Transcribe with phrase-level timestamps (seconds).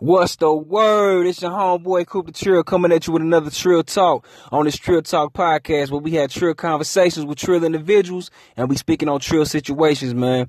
[0.00, 1.26] What's the word?
[1.26, 5.02] It's your homeboy Cooper Trill coming at you with another Trill Talk on this Trill
[5.02, 9.44] Talk podcast where we had Trill conversations with Trill individuals and we speaking on Trill
[9.44, 10.48] situations, man.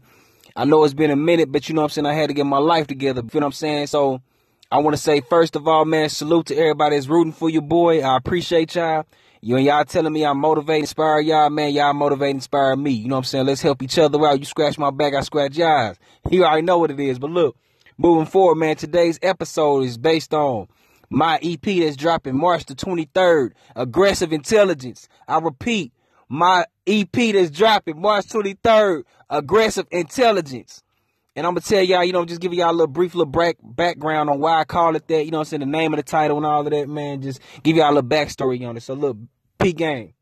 [0.56, 2.06] I know it's been a minute, but you know what I'm saying?
[2.06, 3.24] I had to get my life together.
[3.24, 3.88] You know what I'm saying?
[3.88, 4.22] So
[4.72, 7.62] I want to say, first of all, man, salute to everybody that's rooting for your
[7.62, 7.99] boy.
[7.99, 9.04] I appreciate y'all.
[9.42, 11.74] You and y'all telling me I motivate, inspire y'all, man.
[11.74, 12.92] Y'all motivate, inspire me.
[12.92, 13.47] You know what I'm saying?
[13.47, 14.40] Let's help each other out.
[14.40, 15.96] You scratch my back, I scratch y'all.
[16.30, 17.20] You already know what it is.
[17.20, 17.58] But look,
[18.02, 20.67] moving forward, man, today's episode is based on
[21.12, 25.08] my EP that's dropping March the 23rd, Aggressive Intelligence.
[25.27, 25.94] I repeat,
[26.27, 30.81] my EP that's dropping March 23rd, Aggressive Intelligence.
[31.35, 33.58] And I'm gonna tell y'all, you know, just give y'all a little brief little back,
[33.63, 35.23] background on why I call it that.
[35.23, 35.61] You know I'm saying?
[35.61, 37.22] The name of the title and all of that, man.
[37.22, 38.81] Just give y'all a little backstory on it.
[38.81, 39.16] So look,
[39.59, 40.13] P game.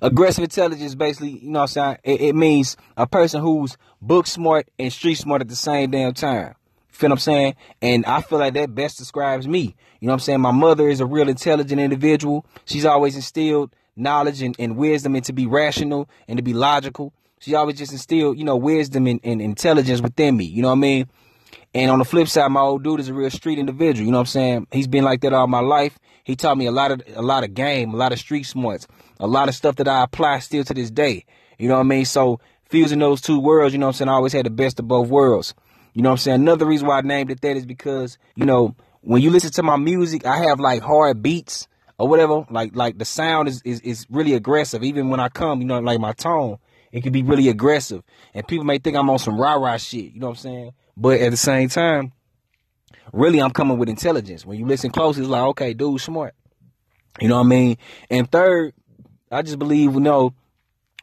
[0.00, 1.98] Aggressive intelligence basically, you know what I'm saying?
[2.02, 6.14] It, it, means a person who's book smart and street smart at the same damn
[6.14, 6.54] time.
[6.92, 7.56] Feel what I'm saying?
[7.80, 9.74] And I feel like that best describes me.
[10.00, 10.40] You know what I'm saying?
[10.40, 12.46] My mother is a real intelligent individual.
[12.64, 17.12] She's always instilled knowledge and, and wisdom and to be rational and to be logical.
[17.40, 20.44] She always just instilled, you know, wisdom and, and intelligence within me.
[20.44, 21.08] You know what I mean?
[21.74, 24.04] And on the flip side, my old dude is a real street individual.
[24.04, 24.66] You know what I'm saying?
[24.70, 25.98] He's been like that all my life.
[26.24, 28.86] He taught me a lot of a lot of game, a lot of street smarts,
[29.18, 31.24] a lot of stuff that I apply still to this day.
[31.58, 32.04] You know what I mean?
[32.04, 34.08] So fusing those two worlds, you know what I'm saying?
[34.08, 35.54] I always had the best of both worlds.
[35.92, 36.40] You know what I'm saying?
[36.40, 39.62] Another reason why I named it that is because, you know, when you listen to
[39.62, 42.46] my music, I have like hard beats or whatever.
[42.50, 44.82] Like like the sound is is, is really aggressive.
[44.82, 46.58] Even when I come, you know, like my tone,
[46.92, 48.02] it can be really aggressive.
[48.32, 50.72] And people may think I'm on some rah-rah shit, you know what I'm saying?
[50.96, 52.12] But at the same time,
[53.12, 54.46] really I'm coming with intelligence.
[54.46, 56.34] When you listen close, it's like, okay, dude, smart.
[57.20, 57.76] You know what I mean?
[58.10, 58.74] And third,
[59.30, 60.34] I just believe, you know,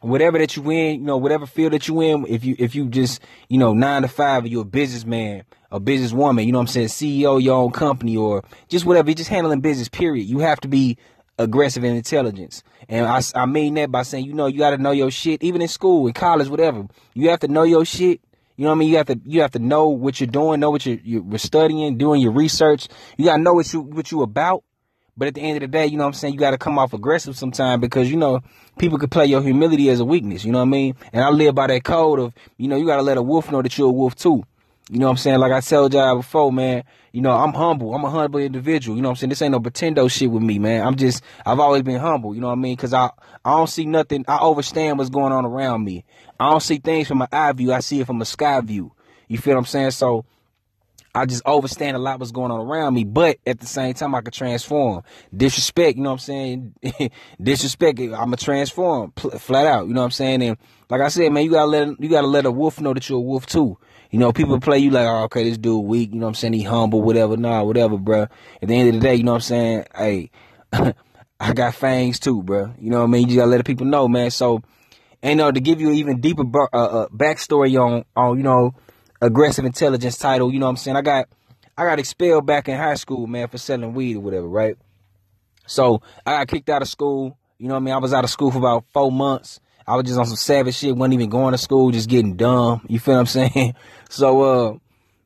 [0.00, 2.88] whatever that you in, you know, whatever field that you in, if you if you
[2.88, 6.74] just, you know, nine to five, or you're a businessman, a businesswoman, you know what
[6.74, 10.26] I'm saying, CEO your own company or just whatever, you're just handling business, period.
[10.26, 10.98] You have to be
[11.38, 12.62] aggressive and intelligence.
[12.88, 15.42] And I, I mean that by saying, you know, you got to know your shit,
[15.42, 16.86] even in school, in college, whatever.
[17.14, 18.20] You have to know your shit.
[18.56, 18.88] You know what I mean?
[18.90, 21.96] You have to you have to know what you're doing, know what you're, you're studying,
[21.96, 22.88] doing your research.
[23.16, 24.64] You got to know what you what you about.
[25.20, 26.32] But at the end of the day, you know what I'm saying?
[26.32, 28.40] You got to come off aggressive sometimes because, you know,
[28.78, 30.46] people could play your humility as a weakness.
[30.46, 30.96] You know what I mean?
[31.12, 33.52] And I live by that code of, you know, you got to let a wolf
[33.52, 34.44] know that you're a wolf too.
[34.88, 35.38] You know what I'm saying?
[35.38, 37.94] Like I told y'all before, man, you know, I'm humble.
[37.94, 38.96] I'm a humble individual.
[38.96, 39.28] You know what I'm saying?
[39.28, 40.86] This ain't no pretendo shit with me, man.
[40.86, 42.34] I'm just, I've always been humble.
[42.34, 42.78] You know what I mean?
[42.78, 43.10] Cause I,
[43.44, 44.24] I don't see nothing.
[44.26, 46.06] I understand what's going on around me.
[46.40, 47.74] I don't see things from an eye view.
[47.74, 48.92] I see it from a sky view.
[49.28, 49.90] You feel what I'm saying?
[49.90, 50.24] So
[51.14, 54.14] I just understand a lot what's going on around me, but at the same time,
[54.14, 55.02] I could transform.
[55.36, 56.74] Disrespect, you know what I'm saying?
[57.42, 59.88] Disrespect, I'm a transform flat out.
[59.88, 60.42] You know what I'm saying?
[60.42, 60.56] And
[60.88, 63.18] like I said, man, you gotta let you gotta let a wolf know that you're
[63.18, 63.76] a wolf too.
[64.10, 66.10] You know, people play you like, oh, okay, this dude weak.
[66.12, 66.52] You know what I'm saying?
[66.52, 67.36] He humble, whatever.
[67.36, 68.22] Nah, whatever, bro.
[68.22, 69.84] At the end of the day, you know what I'm saying?
[69.96, 70.30] Hey,
[70.72, 72.74] I got fangs too, bro.
[72.78, 73.28] You know what I mean?
[73.28, 74.30] You gotta let the people know, man.
[74.30, 74.62] So,
[75.22, 78.74] and know, to give you an even deeper uh, uh, backstory on, on, you know,
[79.20, 80.96] aggressive intelligence title, you know what I'm saying?
[80.96, 81.28] I got,
[81.76, 84.76] I got expelled back in high school, man, for selling weed or whatever, right?
[85.66, 87.38] So I got kicked out of school.
[87.58, 87.94] You know what I mean?
[87.94, 89.60] I was out of school for about four months.
[89.86, 92.80] I was just on some savage shit, wasn't even going to school, just getting dumb.
[92.88, 93.74] You feel what I'm saying?
[94.08, 94.78] So, uh,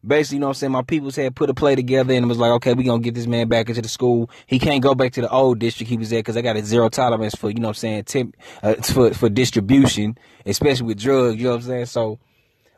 [0.06, 0.72] basically, you know what I'm saying?
[0.72, 3.14] My peoples had put a play together and it was like, okay, we gonna get
[3.14, 4.30] this man back into the school.
[4.46, 6.64] He can't go back to the old district he was at because I got a
[6.64, 10.98] zero tolerance for, you know what I'm saying, temp, uh, for, for distribution, especially with
[10.98, 11.86] drugs, you know what I'm saying?
[11.86, 12.18] So,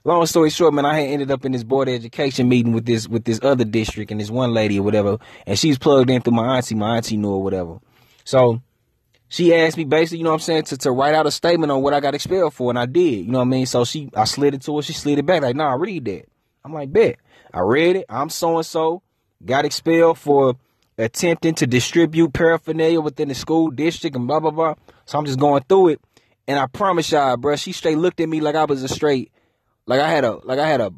[0.06, 3.24] long story short, man, I ended up in this board education meeting with this, with
[3.24, 6.56] this other district and this one lady or whatever, and she's plugged in through my
[6.56, 7.78] auntie, my auntie knew or whatever.
[8.24, 8.62] So,
[9.28, 11.72] she asked me basically, you know what I'm saying, to, to write out a statement
[11.72, 13.66] on what I got expelled for, and I did, you know what I mean?
[13.66, 16.28] So she, I slid it to her, she slid it back, like, nah, read that.
[16.64, 17.16] I'm like, bet.
[17.52, 19.02] I read it, I'm so and so,
[19.44, 20.54] got expelled for
[20.98, 24.74] attempting to distribute paraphernalia within the school district and blah, blah, blah.
[25.04, 26.00] So I'm just going through it,
[26.46, 29.32] and I promise y'all, bro, she straight looked at me like I was a straight,
[29.86, 30.92] like I had a, like I had a,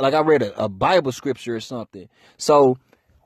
[0.00, 2.08] like I read a, a Bible scripture or something.
[2.36, 2.78] So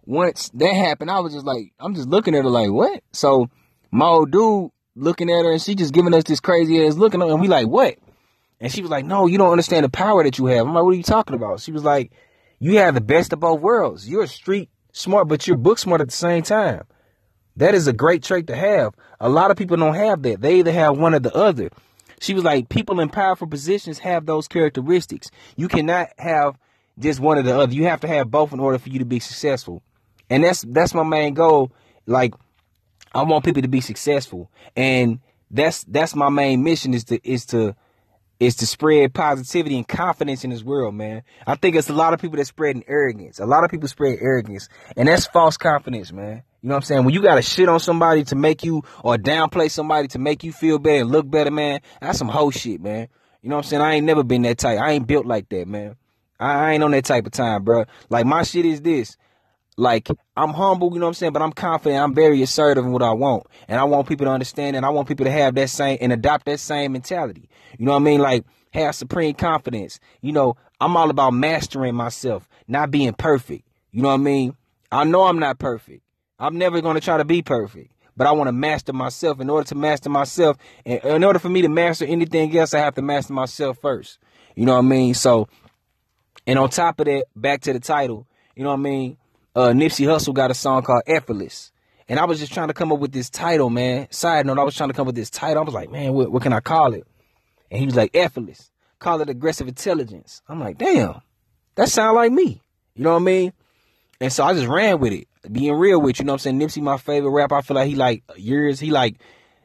[0.08, 3.02] once that happened, I was just like, I'm just looking at her like, what?
[3.12, 3.50] So,
[3.90, 7.20] my old dude looking at her and she just giving us this crazy ass looking
[7.22, 7.96] and we like, what?
[8.60, 10.66] And she was like, no, you don't understand the power that you have.
[10.66, 11.60] I'm like, what are you talking about?
[11.60, 12.10] She was like,
[12.58, 14.08] you have the best of both worlds.
[14.08, 16.84] You're street smart, but you're book smart at the same time.
[17.56, 18.94] That is a great trait to have.
[19.20, 20.40] A lot of people don't have that.
[20.40, 21.70] They either have one or the other.
[22.20, 25.30] She was like, people in powerful positions have those characteristics.
[25.56, 26.58] You cannot have
[26.98, 27.72] just one or the other.
[27.72, 29.82] You have to have both in order for you to be successful.
[30.30, 31.72] And that's that's my main goal.
[32.06, 32.34] Like
[33.14, 35.20] I want people to be successful, and
[35.50, 37.74] that's that's my main mission is to is to
[38.38, 41.22] is to spread positivity and confidence in this world, man.
[41.46, 43.40] I think it's a lot of people that spreading arrogance.
[43.40, 46.42] A lot of people spread arrogance, and that's false confidence, man.
[46.62, 47.04] You know what I'm saying?
[47.04, 50.52] When you gotta shit on somebody to make you or downplay somebody to make you
[50.52, 53.08] feel better and look better, man, that's some whole shit, man.
[53.42, 53.82] You know what I'm saying?
[53.82, 54.80] I ain't never been that type.
[54.80, 55.96] I ain't built like that, man.
[56.40, 57.84] I, I ain't on that type of time, bro.
[58.10, 59.16] Like my shit is this.
[59.76, 62.02] Like I'm humble, you know what I'm saying, but I'm confident.
[62.02, 64.88] I'm very assertive in what I want, and I want people to understand, and I
[64.88, 67.48] want people to have that same and adopt that same mentality.
[67.78, 68.20] You know what I mean?
[68.20, 70.00] Like have supreme confidence.
[70.20, 73.68] You know, I'm all about mastering myself, not being perfect.
[73.92, 74.56] You know what I mean?
[74.90, 76.02] I know I'm not perfect.
[76.38, 79.40] I'm never going to try to be perfect, but I want to master myself.
[79.40, 80.56] In order to master myself,
[80.86, 84.18] and in order for me to master anything else, I have to master myself first.
[84.54, 85.14] You know what I mean?
[85.14, 85.48] So,
[86.46, 89.16] and on top of that, back to the title, you know what I mean?
[89.58, 91.72] uh, Nipsey Hussle got a song called Effortless.
[92.08, 94.06] And I was just trying to come up with this title, man.
[94.10, 95.62] Side note, I was trying to come up with this title.
[95.62, 97.04] I was like, man, what, what can I call it?
[97.70, 98.70] And he was like, Effortless.
[98.98, 100.42] Call it aggressive intelligence.
[100.48, 101.20] I'm like, damn,
[101.74, 102.62] that sound like me.
[102.94, 103.52] You know what I mean?
[104.20, 105.27] And so I just ran with it.
[105.50, 106.60] Being real with you, you know what I'm saying?
[106.60, 107.56] Nipsey, my favorite rapper.
[107.56, 109.16] I feel like he like years, he like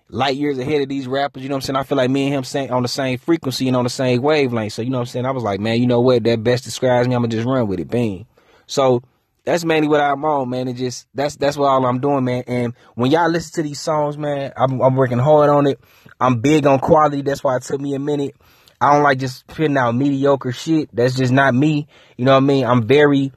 [0.10, 1.44] light years ahead of these rappers.
[1.44, 1.78] You know what I'm saying?
[1.78, 4.22] I feel like me and him saying on the same frequency and on the same
[4.22, 4.74] wavelength.
[4.74, 5.26] So you know what I'm saying?
[5.26, 6.24] I was like, man, you know what?
[6.24, 7.16] That best describes me.
[7.16, 7.90] I'm gonna just run with it.
[7.90, 8.26] Bang.
[8.68, 9.02] So
[9.46, 10.68] that's mainly what I'm on, man.
[10.68, 12.44] It just that's that's what all I'm doing, man.
[12.48, 15.80] And when y'all listen to these songs, man, I'm, I'm working hard on it.
[16.20, 17.22] I'm big on quality.
[17.22, 18.36] That's why it took me a minute.
[18.80, 20.90] I don't like just putting out mediocre shit.
[20.94, 21.88] That's just not me.
[22.18, 22.66] You know what I mean?
[22.66, 23.32] I'm very,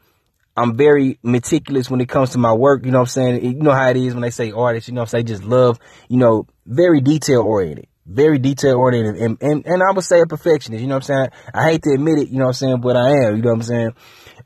[0.56, 2.84] I'm very meticulous when it comes to my work.
[2.84, 3.44] You know what I'm saying?
[3.44, 4.88] You know how it is when they say artists.
[4.88, 5.26] You know what I'm saying?
[5.26, 5.78] Just love.
[6.08, 10.26] You know, very detail oriented very detail oriented and, and, and I would say a
[10.26, 11.28] perfectionist, you know what I'm saying?
[11.52, 13.50] I hate to admit it, you know what I'm saying, but I am, you know
[13.50, 13.94] what I'm saying?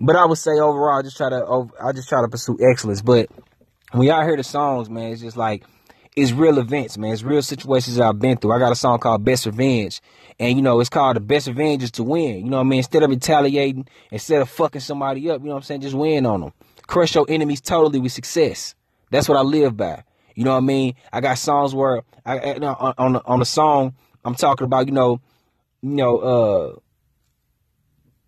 [0.01, 3.03] But I would say overall, I just try to, I just try to pursue excellence.
[3.03, 3.29] But
[3.93, 5.65] when y'all hear the songs, man, it's just like,
[6.17, 7.13] it's real events, man.
[7.13, 8.53] It's real situations I've been through.
[8.53, 10.01] I got a song called Best Revenge.
[10.41, 12.37] And, you know, it's called The Best Revenge is to win.
[12.39, 12.79] You know what I mean?
[12.79, 15.83] Instead of retaliating, instead of fucking somebody up, you know what I'm saying?
[15.83, 16.53] Just win on them.
[16.87, 18.75] Crush your enemies totally with success.
[19.11, 20.03] That's what I live by.
[20.35, 20.95] You know what I mean?
[21.13, 23.95] I got songs where I on on the, on song
[24.25, 25.21] I'm talking about, you know,
[25.83, 26.77] you know, uh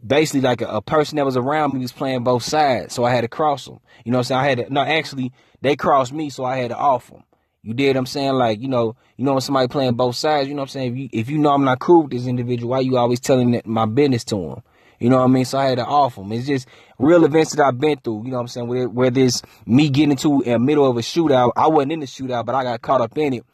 [0.05, 3.13] basically like a, a, person that was around me was playing both sides, so I
[3.13, 3.79] had to cross them.
[4.05, 4.41] You know what I'm saying?
[4.41, 7.23] I had to no actually they crossed me, so I had to off them.
[7.65, 8.33] You did I'm saying?
[8.33, 10.93] Like, you know, you know when somebody playing both sides, you know what I'm saying?
[10.93, 13.61] If you if you know I'm not cool with this individual, why you always telling
[13.65, 14.63] my business to him?
[14.99, 15.45] You know what I mean?
[15.45, 16.33] So I had to off them.
[16.33, 16.67] It's just
[16.99, 18.25] real events that I've been through.
[18.25, 18.69] You know what I'm saying?
[18.69, 21.53] Where, where there's me getting into in the middle of a shootout.
[21.57, 23.45] I wasn't in the shootout, but I got caught up in it.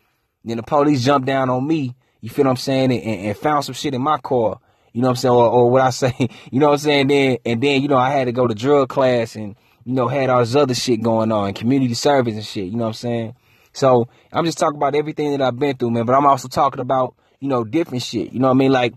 [0.45, 1.95] Then the police jumped down on me.
[2.21, 2.93] You feel what I'm saying?
[2.93, 4.59] And, and, and found some shit in my car.
[4.93, 5.35] You know what I'm saying?
[5.35, 6.15] Or, or what I say,
[6.51, 7.07] you know what I'm saying?
[7.09, 9.55] Then, and then, you know, I had to go to drug class and,
[9.85, 12.67] you know, had all this other shit going on, community service and shit.
[12.67, 13.35] You know what I'm saying?
[13.79, 16.05] So I'm just talking about everything that I've been through, man.
[16.05, 18.33] But I'm also talking about, you know, different shit.
[18.33, 18.73] You know what I mean?
[18.73, 18.95] Like,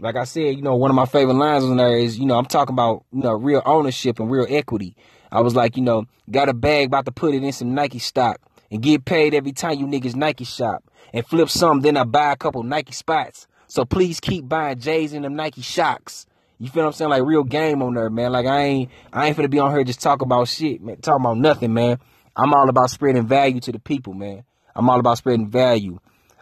[0.00, 2.36] like I said, you know, one of my favorite lines on there is, you know,
[2.36, 4.96] I'm talking about, you know, real ownership and real equity.
[5.30, 8.00] I was like, you know, got a bag, about to put it in some Nike
[8.00, 8.40] stock
[8.70, 10.82] and get paid every time you niggas Nike shop
[11.12, 11.80] and flip some.
[11.80, 13.46] Then I buy a couple Nike spots.
[13.68, 16.26] So please keep buying J's and them Nike Shox.
[16.58, 17.10] You feel what I'm saying?
[17.10, 18.32] Like real game on there, man.
[18.32, 20.96] Like I ain't, I ain't finna be on here just talking about shit, man.
[20.96, 21.98] Talk about nothing, man.
[22.36, 24.44] I'm all about spreading value to the people, man.
[24.74, 25.98] I'm all about spreading value.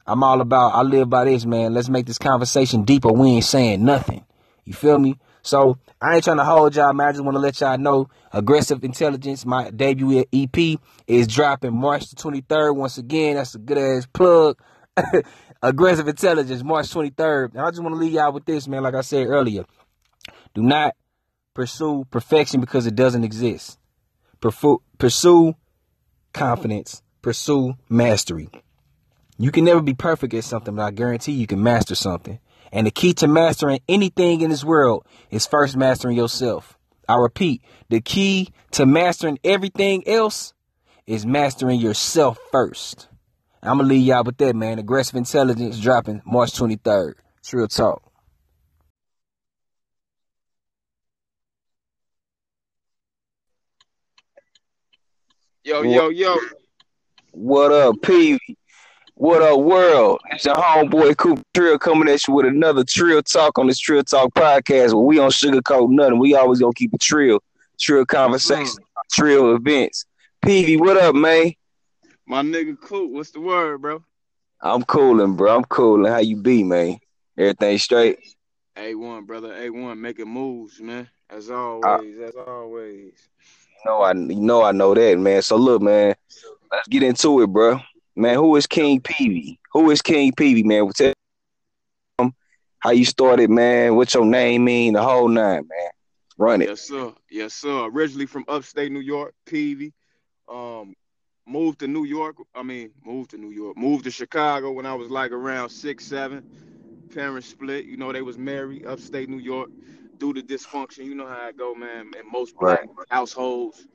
[0.06, 1.74] I'm all about, I live by this, man.
[1.74, 3.12] Let's make this conversation deeper.
[3.12, 4.24] We ain't saying nothing.
[4.64, 5.18] You feel me?
[5.42, 7.08] So I ain't trying to hold y'all, man.
[7.08, 12.10] I just want to let y'all know Aggressive Intelligence, my debut EP, is dropping March
[12.10, 12.76] the 23rd.
[12.76, 14.58] Once again, that's a good ass plug.
[15.62, 17.52] Aggressive Intelligence, March 23rd.
[17.52, 18.82] And I just want to leave y'all with this, man.
[18.82, 19.64] Like I said earlier,
[20.54, 20.94] do not
[21.54, 23.78] pursue perfection because it doesn't exist.
[24.40, 25.54] Pursue
[26.32, 28.48] confidence, pursue mastery.
[29.38, 32.38] You can never be perfect at something, but I guarantee you can master something.
[32.70, 36.78] And the key to mastering anything in this world is first mastering yourself.
[37.08, 40.54] I repeat, the key to mastering everything else
[41.06, 43.08] is mastering yourself first.
[43.62, 44.78] I'm gonna leave y'all with that, man.
[44.78, 47.14] Aggressive intelligence dropping March 23rd.
[47.38, 48.11] It's real talk.
[55.64, 56.36] Yo, yo, yo.
[57.30, 58.36] What up, P?
[59.14, 60.20] What up, world?
[60.32, 64.02] It's your homeboy Coop Trill coming at you with another Trill Talk on this Trill
[64.02, 66.18] Talk podcast where we don't sugarcoat nothing.
[66.18, 67.38] We always gonna keep it trill.
[67.78, 69.02] Trill conversation, mm.
[69.12, 70.04] trill events.
[70.44, 71.52] Pevie, what up, man?
[72.26, 74.02] My nigga Coop, what's the word, bro?
[74.60, 75.58] I'm cooling, bro.
[75.58, 76.10] I'm cooling.
[76.10, 76.98] How you be, man?
[77.38, 78.18] Everything straight?
[78.76, 79.50] A1, brother.
[79.50, 81.08] A1, making moves, man.
[81.30, 83.12] As always, uh, as always.
[83.84, 85.42] Know, I you know I know that, man.
[85.42, 86.14] So look, man,
[86.70, 87.80] let's get into it, bro.
[88.14, 89.58] Man, who is King Pevie?
[89.72, 90.88] Who is King Pevie, man?
[90.90, 91.12] Tell
[92.18, 92.34] him
[92.78, 95.90] how you started, man, what your name mean, the whole nine, man.
[96.38, 96.68] Run it.
[96.68, 97.12] Yes, sir.
[97.30, 97.86] Yes, sir.
[97.86, 99.92] Originally from upstate New York, Pevie.
[100.48, 100.94] Um,
[101.46, 102.36] moved to New York.
[102.54, 103.76] I mean, moved to New York.
[103.76, 106.44] Moved to Chicago when I was like around six, seven.
[107.12, 107.84] Parents split.
[107.84, 109.70] You know, they was married upstate New York
[110.18, 111.04] due to dysfunction.
[111.04, 112.10] You know how it go, man.
[112.18, 113.06] In most black right.
[113.10, 113.86] households,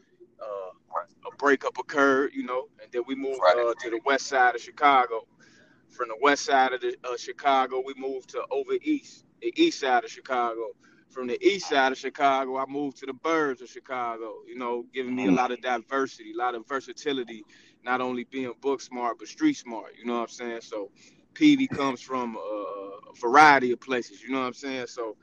[0.41, 2.31] uh, a breakup occurred.
[2.33, 3.57] You know, and then we moved right.
[3.57, 5.27] uh, to the west side of Chicago.
[5.89, 9.79] From the west side of the, uh, Chicago, we moved to over east, the east
[9.79, 10.73] side of Chicago
[11.09, 14.85] from the east side of Chicago, I moved to the burbs of Chicago, you know,
[14.93, 17.43] giving me a lot of diversity, a lot of versatility,
[17.83, 20.61] not only being book smart, but street smart, you know what I'm saying?
[20.61, 20.91] So
[21.37, 24.87] Pevie comes from a variety of places, you know what I'm saying?
[24.87, 25.15] So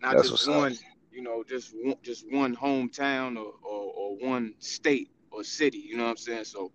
[0.00, 0.78] not That's just one, up.
[1.10, 5.96] you know, just one, just one hometown or, or, or, one state or city, you
[5.96, 6.44] know what I'm saying?
[6.44, 6.70] So,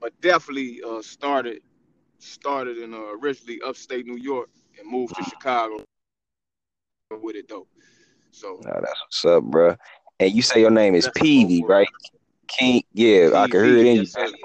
[0.00, 1.62] but definitely uh, started
[2.18, 5.84] started in uh, originally upstate New York and moved to Chicago
[7.22, 7.66] with it though.
[8.30, 9.76] So no, that's what's up, bro.
[10.18, 11.88] And you say your name is Peavy, right?
[12.46, 14.36] King, yeah, I can hear it in yes, you.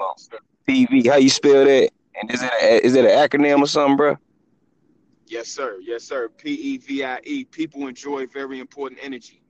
[0.68, 1.90] Pevie, how you spell that?
[2.20, 4.16] And is it a, is it an acronym or something, bro?
[5.26, 5.78] Yes, sir.
[5.80, 6.28] Yes, sir.
[6.28, 7.44] P E V I E.
[7.44, 9.42] People enjoy very important energy.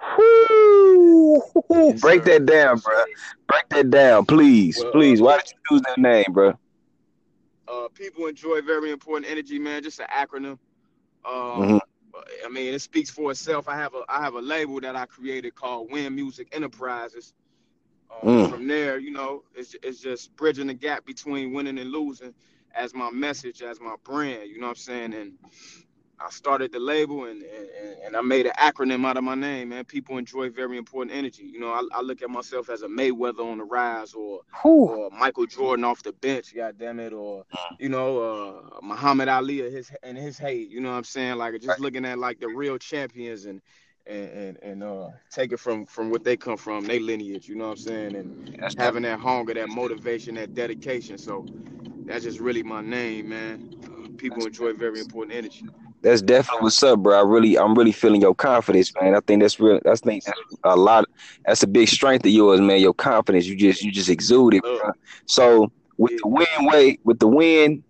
[0.00, 2.38] Yes, Break sir.
[2.38, 3.04] that down, bro.
[3.48, 5.20] Break that down, please, well, please.
[5.20, 6.58] Uh, Why did you choose that name, bro?
[7.66, 9.82] Uh, people enjoy very important energy, man.
[9.82, 10.58] Just an acronym.
[11.24, 11.78] Um, mm-hmm.
[12.46, 13.68] I mean, it speaks for itself.
[13.68, 17.34] I have a I have a label that I created called Win Music Enterprises.
[18.10, 18.50] Um, mm.
[18.50, 22.34] From there, you know, it's it's just bridging the gap between winning and losing
[22.74, 24.48] as my message, as my brand.
[24.48, 25.14] You know what I'm saying?
[25.14, 25.32] And
[26.20, 27.68] I started the label and, and,
[28.06, 29.84] and I made an acronym out of my name, man.
[29.84, 31.44] People enjoy very important energy.
[31.44, 35.10] You know, I, I look at myself as a Mayweather on the rise or, or
[35.10, 37.44] Michael Jordan off the bench, god damn it, or
[37.78, 40.70] you know, uh, Muhammad Ali his and his hate.
[40.70, 41.36] You know what I'm saying?
[41.36, 43.60] Like just looking at like the real champions and
[44.08, 47.48] and and, and uh, take it from from what they come from, their lineage.
[47.48, 48.16] You know what I'm saying?
[48.16, 51.18] And that's having that hunger, that motivation, that dedication.
[51.18, 51.46] So
[52.04, 53.74] that's just really my name, man.
[53.84, 55.66] Uh, people enjoy very important energy
[56.02, 57.18] that's definitely what's up, bro.
[57.18, 59.14] I really, I'm really feeling your confidence, man.
[59.14, 59.80] I think that's real.
[59.84, 61.04] I think that's a lot.
[61.44, 62.80] That's a big strength of yours, man.
[62.80, 63.46] Your confidence.
[63.46, 64.92] You just, you just exude it, bro.
[65.26, 67.82] So with the win way, with the win,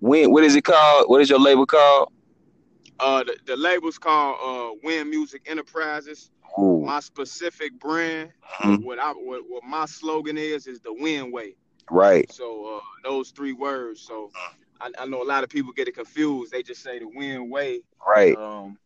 [0.00, 0.32] win.
[0.32, 1.08] What is it called?
[1.08, 2.12] What is your label called?
[3.00, 6.30] Uh, the, the label's called uh Win Music Enterprises.
[6.58, 6.82] Ooh.
[6.84, 8.30] My specific brand,
[8.60, 8.84] mm-hmm.
[8.84, 11.56] what I, what, what my slogan is, is the Win Way.
[11.90, 12.30] Right.
[12.32, 14.00] So uh, those three words.
[14.00, 14.30] So
[14.80, 16.52] I, I, know a lot of people get it confused.
[16.52, 17.80] They just say the win way.
[18.06, 18.36] Right.
[18.36, 18.78] Um,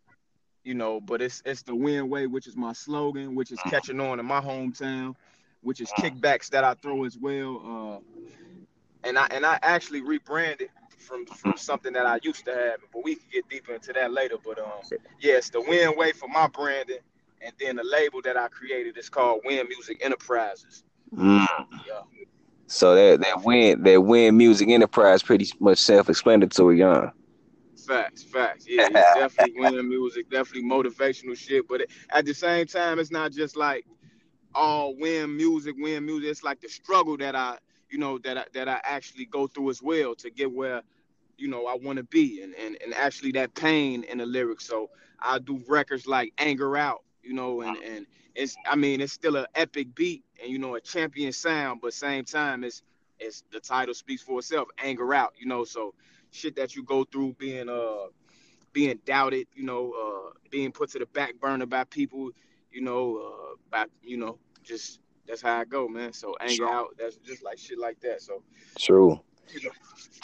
[0.65, 4.01] you know, but it's it's the win way, which is my slogan, which is catching
[4.01, 5.15] on in my hometown,
[5.63, 7.63] which is kickbacks that I throw as well.
[7.65, 12.81] Uh, and I and I actually rebranded from from something that I used to have,
[12.93, 14.37] but we can get deeper into that later.
[14.43, 14.83] But um,
[15.21, 16.99] yes, yeah, the win way for my branding,
[17.41, 20.85] and then the label that I created is called Win Music Enterprises.
[21.15, 21.47] Mm.
[21.87, 22.03] Yeah.
[22.67, 27.11] So that that win that win music enterprise pretty much self explanatory, huh?
[27.87, 28.67] Facts, facts.
[28.69, 31.69] Yeah, it's definitely win music, definitely motivational shit.
[31.69, 33.87] But it, at the same time, it's not just like
[34.55, 36.31] all win music, win music.
[36.31, 37.59] It's like the struggle that I,
[37.91, 40.83] you know, that I, that I actually go through as well to get where,
[41.39, 44.67] you know, I want to be, and, and and actually that pain in the lyrics.
[44.67, 44.91] So
[45.21, 49.37] I do records like Anger Out, you know, and and it's I mean it's still
[49.37, 52.83] an epic beat and you know a champion sound, but same time it's
[53.19, 54.69] it's the title speaks for itself.
[54.79, 55.65] Anger out, you know.
[55.65, 55.95] So
[56.31, 58.07] shit that you go through being uh
[58.73, 62.31] being doubted, you know, uh being put to the back burner by people,
[62.71, 66.13] you know, uh by you know just that's how I go, man.
[66.13, 66.69] So anger True.
[66.69, 68.23] out, that's just like shit like that.
[68.23, 68.43] So
[68.79, 69.21] True.
[69.55, 69.71] You know,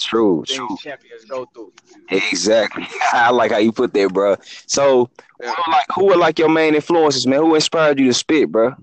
[0.00, 0.76] true, true.
[0.80, 1.72] Champions go through.
[2.10, 2.84] Exactly.
[3.12, 4.36] I like how you put that, bro.
[4.66, 5.52] So, yeah.
[5.54, 7.38] who, like, who are like your main influences, man?
[7.38, 8.74] Who inspired you to spit, bro?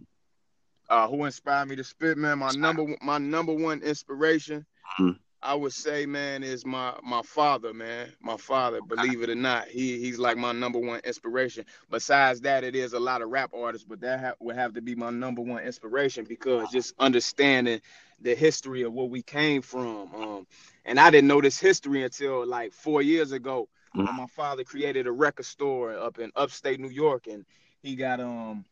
[0.89, 2.39] Uh, who inspired me to spit, man?
[2.39, 4.65] My number my number one inspiration,
[4.99, 5.17] mm-hmm.
[5.41, 8.11] I would say, man, is my my father, man.
[8.21, 11.65] My father, believe it or not, he he's like my number one inspiration.
[11.89, 14.81] Besides that, it is a lot of rap artists, but that ha- would have to
[14.81, 17.81] be my number one inspiration because just understanding
[18.21, 20.13] the history of where we came from.
[20.13, 20.47] Um,
[20.83, 23.69] and I didn't know this history until like four years ago.
[23.95, 24.17] Mm-hmm.
[24.17, 27.45] my father created a record store up in upstate New York, and
[27.81, 28.65] he got um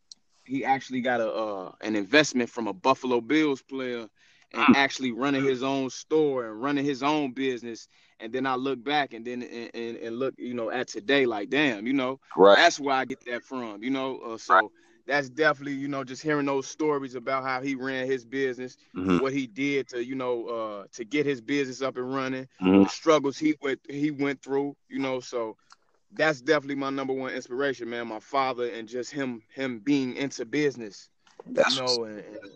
[0.44, 4.08] he actually got a uh, an investment from a Buffalo Bills player
[4.54, 4.74] and hmm.
[4.74, 7.88] actually running his own store and running his own business.
[8.20, 11.26] And then I look back and then and, and, and look, you know, at today,
[11.26, 12.58] like, damn, you know, right.
[12.58, 14.18] that's where I get that from, you know.
[14.20, 14.72] Uh, so right.
[15.06, 19.20] that's definitely you know just hearing those stories about how he ran his business, Mhm.
[19.20, 22.84] what he did to you know uh to get his business up and running, Mhm.
[22.84, 25.20] the struggles he went he went through, you know.
[25.20, 25.56] So
[26.12, 28.08] that's definitely my number one inspiration, man.
[28.08, 31.10] My father and just him him being into business,
[31.46, 32.52] That's you know, and, and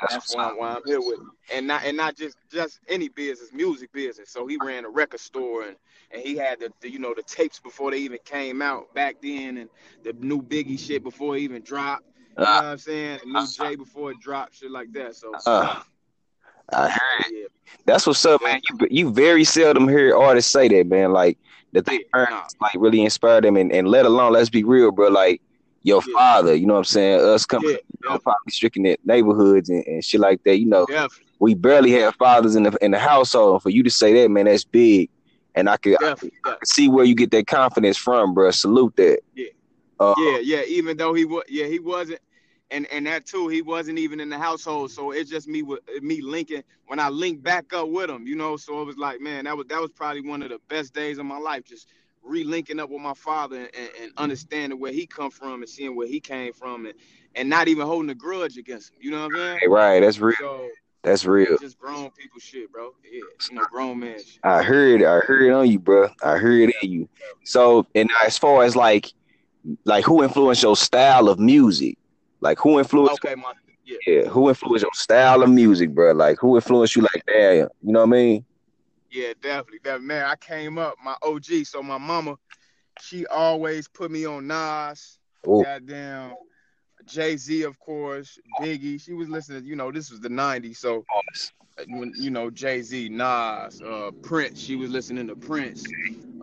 [0.00, 1.18] that's why, why I'm here with,
[1.52, 4.30] and not and not just just any business, music business.
[4.30, 5.76] So he ran a record store, and
[6.10, 9.16] and he had the, the you know the tapes before they even came out back
[9.22, 9.70] then, and
[10.04, 12.04] the new Biggie shit before it even dropped.
[12.38, 13.20] You know Uh, what I'm saying?
[13.24, 15.16] The new Jay before it dropped, shit like that.
[15.16, 15.82] So uh,
[16.72, 17.32] it.
[17.32, 17.46] yeah,
[17.86, 18.60] That's what's up, man.
[18.70, 21.12] You you very seldom hear artists say that, man.
[21.12, 21.38] Like
[21.72, 25.08] that they parents like really inspire them, and, and let alone let's be real, bro.
[25.08, 25.40] Like
[25.86, 26.14] your Yeah.
[26.14, 27.20] father, you know what I'm saying?
[27.20, 30.84] Us coming yeah, from poverty stricken neighborhoods and, and shit like that, you know.
[30.86, 33.62] definitely, we barely have fathers in the in the household.
[33.62, 35.10] For you to say that, man, that's big.
[35.54, 38.50] And I could, I could, I could see where you get that confidence from, bro.
[38.50, 39.20] Salute that.
[39.34, 39.46] Yeah.
[40.00, 40.62] Uh, yeah, yeah.
[40.66, 42.20] Even though he was, yeah, he wasn't,
[42.70, 44.90] and and that too, he wasn't even in the household.
[44.90, 48.34] So it's just me with me linking when I linked back up with him, you
[48.34, 48.56] know.
[48.56, 51.18] So it was like, man, that was that was probably one of the best days
[51.18, 51.88] of my life, just
[52.26, 55.94] re-linking up with my father and, and, and understanding where he come from and seeing
[55.94, 56.94] where he came from and
[57.34, 58.98] and not even holding a grudge against him.
[59.00, 59.70] You know what I'm saying?
[59.70, 60.34] Right, that's real.
[60.38, 60.68] So
[61.02, 61.56] That's real.
[61.58, 62.92] just grown people shit, bro.
[63.04, 64.40] Yeah, you know, grown man shit.
[64.42, 65.02] I heard.
[65.02, 66.08] I heard on you, bro.
[66.22, 67.08] I heard it in you.
[67.44, 69.12] So, and as far as like,
[69.84, 71.98] like who influenced your style of music?
[72.40, 73.24] Like who influenced?
[73.24, 73.52] Okay, my
[73.84, 73.98] yeah.
[74.06, 76.12] Yeah, who influenced your style of music, bro?
[76.12, 77.02] Like who influenced you?
[77.02, 78.45] Like damn, you know what I mean?
[79.16, 79.78] Yeah, definitely.
[79.84, 81.64] That man, I came up, my OG.
[81.64, 82.36] So my mama,
[83.00, 85.18] she always put me on Nas,
[85.48, 85.62] Ooh.
[85.64, 86.34] goddamn
[87.06, 89.00] Jay Z, of course, Biggie.
[89.00, 89.64] She was listening.
[89.64, 91.02] You know, this was the '90s, so
[91.88, 94.60] when you know Jay Z, Nas, uh, Prince.
[94.60, 95.86] She was listening to Prince,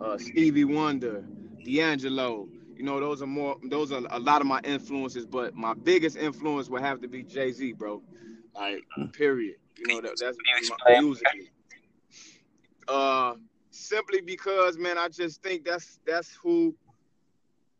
[0.02, 1.22] uh, Stevie Wonder,
[1.64, 2.48] D'Angelo.
[2.76, 3.56] You know, those are more.
[3.70, 7.22] Those are a lot of my influences, but my biggest influence would have to be
[7.22, 8.02] Jay Z, bro.
[8.56, 9.58] Like, period.
[9.76, 10.38] You know, that, that's
[10.88, 11.50] my musically.
[12.88, 13.34] Uh,
[13.70, 16.74] simply because, man, I just think that's that's who.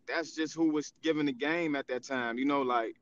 [0.06, 2.38] That's just who was given the game at that time.
[2.38, 2.94] You know, like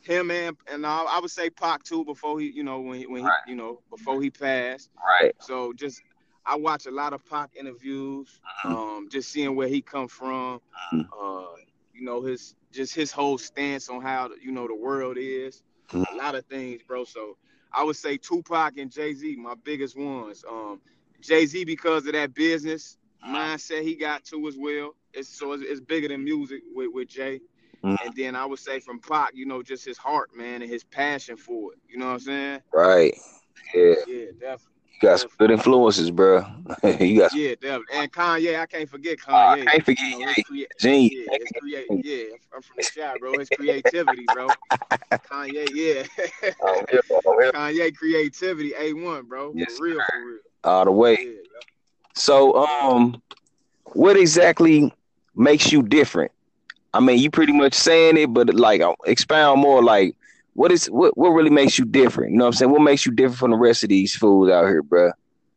[0.00, 3.06] him and and I, I would say Pac too before he, you know, when he,
[3.06, 4.90] when he, you know, before he passed.
[5.22, 5.34] Right.
[5.40, 6.02] So just
[6.44, 10.60] I watch a lot of Pac interviews, um, just seeing where he come from,
[10.94, 11.08] Mhm.
[11.18, 11.54] uh,
[11.94, 15.62] you know, his just his whole stance on how you know the world is,
[16.12, 17.04] a lot of things, bro.
[17.04, 17.36] So
[17.72, 20.44] I would say Tupac and Jay Z, my biggest ones.
[20.48, 20.80] Um,
[21.20, 24.94] Jay Z because of that business mindset he got to as well.
[25.12, 27.40] It's so it's, it's bigger than music with with Jay.
[27.84, 27.96] Mhm.
[28.04, 30.84] And then I would say from Pac, you know, just his heart, man, and his
[30.84, 31.78] passion for it.
[31.88, 32.60] You know what I'm saying?
[32.72, 33.14] Right.
[33.74, 33.94] Yeah.
[34.06, 34.74] Yeah, definitely.
[35.00, 36.44] You got some good influences, bro.
[37.00, 37.86] you got Yeah, definitely.
[37.94, 40.42] And Kanye, I can't forget Oh, I can't forget You know, Ye.
[40.44, 41.12] crea- genius.
[41.62, 42.04] yeah, his.
[42.04, 43.38] Yeah, I'm from the shop, bro.
[43.38, 44.56] His creativity, bro.
[45.30, 46.02] Kanye, yeah.
[46.62, 47.50] Oh, yeah, oh, yeah.
[47.54, 49.52] Kanye creativity, A1, bro.
[49.54, 50.38] Yes, for real, for real.
[50.64, 51.16] All the way.
[51.20, 51.30] Yeah,
[52.14, 53.22] So, um,
[53.92, 54.92] what exactly
[55.34, 56.32] makes you different?
[56.92, 59.82] I mean, you pretty much saying it, but like, uh, expound more.
[59.82, 60.14] Like,
[60.54, 62.32] what is what what really makes you different?
[62.32, 62.72] You know what I'm saying?
[62.72, 65.12] What makes you different from the rest of these fools out here, bro?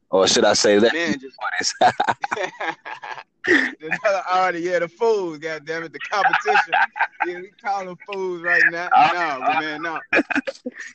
[0.09, 0.93] Or should I say that?
[0.93, 1.37] man, just
[4.31, 6.75] already, yeah, the fools, goddamn it, the competition.
[7.21, 8.89] Yeah, we call them fools right now.
[9.11, 9.99] No, man, no.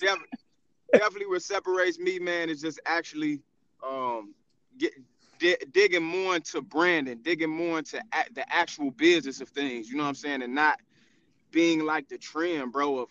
[0.01, 0.19] Def-
[0.93, 3.41] definitely, what separates me, man, is just actually
[3.87, 4.35] um
[4.79, 4.93] get
[5.39, 9.89] di- digging more into branding, digging more into a- the actual business of things.
[9.91, 10.81] You know what I'm saying, and not
[11.53, 12.99] being like the trend, bro.
[13.01, 13.09] Of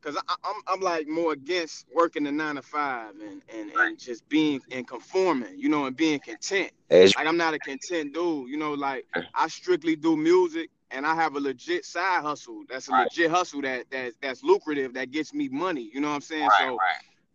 [0.00, 4.28] because I'm I'm like more against working the nine to five and and and just
[4.28, 6.72] being and conforming, you know, and being content.
[6.90, 8.74] As Like I'm not a content dude, you know.
[8.74, 12.64] Like I strictly do music, and I have a legit side hustle.
[12.68, 13.04] That's a Right.
[13.04, 15.90] legit hustle that that that's lucrative, that gets me money.
[15.92, 16.50] You know what I'm saying?
[16.50, 16.78] so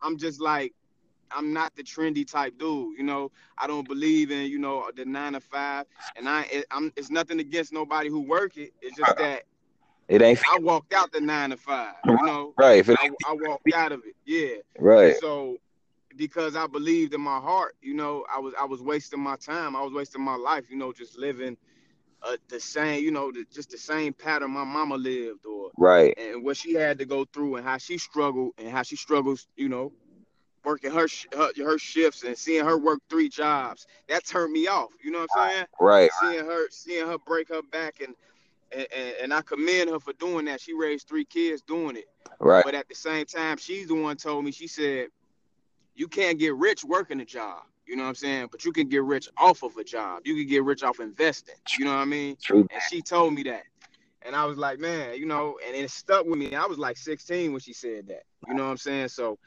[0.02, 0.74] I'm just like,
[1.32, 2.98] I'm not the trendy type dude.
[2.98, 5.86] You know, I don't believe in you know the nine to five,
[6.16, 8.72] and I it, I'm it's nothing against nobody who work it.
[8.82, 9.44] It's just that
[10.08, 11.94] it ain't I walked out the nine to five.
[12.08, 12.80] You know, right.
[12.80, 14.16] If it I, I walked out of it.
[14.26, 14.58] Yeah.
[14.80, 15.58] right, So
[16.16, 19.76] because I believed in my heart, you know, I was I was wasting my time.
[19.76, 21.58] I was wasting my life, you know, just living
[22.24, 26.18] uh, the same, you know, the, just the same pattern my mama lived or right,
[26.18, 29.48] and what she had to go through and how she struggled and how she struggles,
[29.56, 29.92] you know,
[30.68, 33.88] working her sh- her, her shifts and seeing her work three jobs.
[34.10, 34.90] That turned me off.
[35.02, 35.66] You know what I'm saying?
[35.80, 38.14] right, Seeing her seeing her break her back and
[38.74, 40.60] and, and, and I commend her for doing that.
[40.60, 42.10] She raised three kids doing it.
[42.40, 45.08] right, But at the same time, she's the one told me, she said,
[45.96, 47.64] you can't get rich working a job.
[47.86, 48.50] You know what I'm saying?
[48.52, 50.24] But you can get rich off of a job.
[50.26, 51.56] You can get rich off investing.
[51.80, 52.36] You know what I mean?
[52.44, 52.68] true.
[52.70, 53.64] And she told me that.
[54.24, 56.54] And I was like, man, you know, and it stuck with me.
[56.54, 58.24] I was like 16 when she said that.
[58.50, 59.08] You know what I'm saying?
[59.08, 59.40] So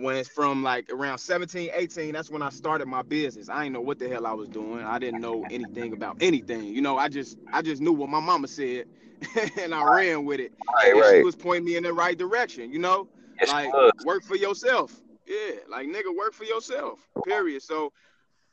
[0.00, 3.48] when it's from like around 17, 18, that's when I started my business.
[3.48, 4.84] I didn't know what the hell I was doing.
[4.84, 6.64] I didn't know anything about anything.
[6.64, 8.86] You know, I just I just knew what my mama said
[9.58, 10.52] and I ran with it.
[10.74, 11.16] Right, and right.
[11.16, 13.08] she was pointing me in the right direction, you know?
[13.40, 13.70] Yes, like
[14.04, 14.94] work for yourself.
[15.26, 17.00] Yeah, like nigga, work for yourself.
[17.24, 17.62] Period.
[17.62, 17.92] So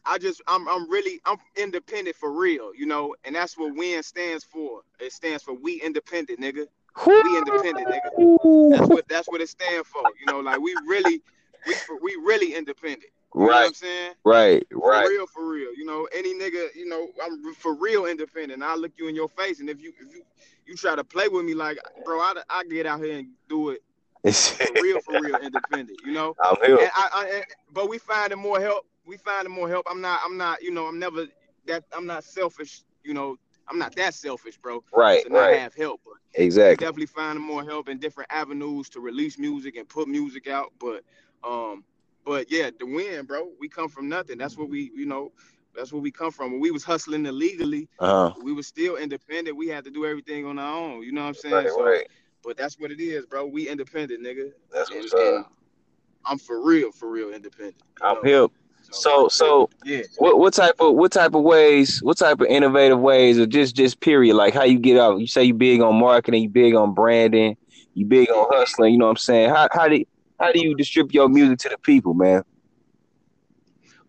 [0.05, 4.03] I just I'm I'm really I'm independent for real, you know, and that's what WIN
[4.03, 4.81] stands for.
[4.99, 6.65] It stands for we independent, nigga.
[7.05, 8.77] We independent, nigga.
[8.77, 10.03] That's what that's what it stands for.
[10.19, 11.21] You know, like we really
[11.65, 13.11] we we really independent.
[13.39, 14.13] You know what Right, I'm saying?
[14.23, 15.05] right, For right.
[15.05, 15.73] real, for real.
[15.75, 18.63] You know, any nigga, you know, I'm for real independent.
[18.63, 20.23] I'll look you in your face, and if you if you
[20.65, 23.69] you try to play with me like, bro, I I get out here and do
[23.69, 23.81] it
[24.57, 25.99] for real, for real independent.
[26.03, 26.35] You know.
[26.43, 26.77] I'm here.
[26.79, 28.85] And I, I and, but we finding more help.
[29.05, 29.85] We finding more help.
[29.89, 30.21] I'm not.
[30.23, 30.61] I'm not.
[30.61, 30.85] You know.
[30.85, 31.25] I'm never
[31.67, 31.83] that.
[31.93, 32.83] I'm not selfish.
[33.03, 33.37] You know.
[33.67, 34.83] I'm not that selfish, bro.
[34.93, 35.59] Right, To not right.
[35.59, 36.85] have help, but we Exactly.
[36.85, 40.71] definitely finding more help in different avenues to release music and put music out.
[40.79, 41.03] But
[41.45, 41.83] um,
[42.25, 43.49] but yeah, the win, bro.
[43.59, 44.37] We come from nothing.
[44.37, 44.91] That's what we.
[44.95, 45.31] You know.
[45.75, 46.51] That's where we come from.
[46.53, 48.39] When we was hustling illegally, Uh huh.
[48.41, 49.57] we was still independent.
[49.57, 51.03] We had to do everything on our own.
[51.03, 51.53] You know what I'm saying?
[51.53, 52.07] Right, so, right.
[52.43, 53.45] but that's what it is, bro.
[53.45, 54.51] We independent, nigga.
[54.71, 55.51] That's And, what's and up.
[56.25, 57.75] I'm for real, for real independent.
[58.01, 58.21] I'm know?
[58.23, 58.47] here.
[58.91, 60.03] So, so yeah.
[60.19, 63.75] what what type of what type of ways what type of innovative ways or just
[63.75, 66.75] just period like how you get out you say you big on marketing you big
[66.75, 67.57] on branding
[67.95, 70.05] you big on hustling you know what i'm saying how how do
[70.39, 72.43] how do you distribute your music to the people man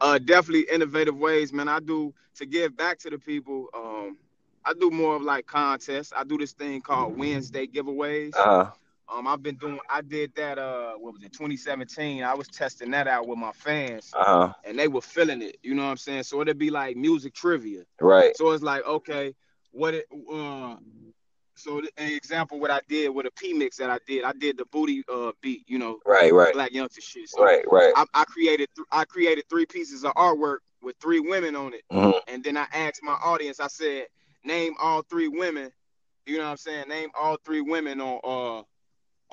[0.00, 1.68] Uh, definitely innovative ways, man.
[1.68, 3.68] I do to give back to the people.
[3.74, 4.18] Um,
[4.64, 6.12] I do more of like contests.
[6.14, 8.46] I do this thing called Wednesday giveaways.
[8.46, 8.70] uh
[9.12, 9.78] Um, I've been doing.
[9.88, 10.58] I did that.
[10.58, 11.32] Uh, what was it?
[11.32, 12.22] 2017.
[12.22, 15.56] I was testing that out with my fans, uh and they were feeling it.
[15.62, 16.24] You know what I'm saying?
[16.24, 17.84] So it'd be like music trivia.
[18.00, 19.34] right So it's like, okay,
[19.72, 20.76] what it uh
[21.56, 24.58] so an example what I did with a P mix that I did, I did
[24.58, 27.28] the booty uh beat, you know, right right black youngster shit.
[27.28, 31.20] So right right I, I created th- I created three pieces of artwork with three
[31.20, 31.82] women on it.
[31.92, 32.20] Mhm.
[32.28, 34.06] And then I asked my audience, I said,
[34.44, 35.70] name all three women,
[36.26, 36.88] you know what I'm saying?
[36.88, 38.62] Name all three women on uh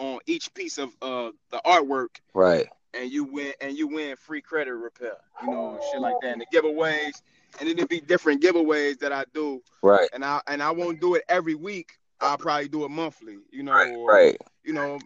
[0.01, 4.41] on each piece of uh the artwork right and you win and you win free
[4.41, 6.31] credit repair, you know, shit like that.
[6.33, 7.21] And the giveaways,
[7.59, 11.15] and it'd be different giveaways that I do right and I and I won't do
[11.15, 11.97] it every week.
[12.21, 14.99] I'll probably do it monthly, you know, right or, right you know,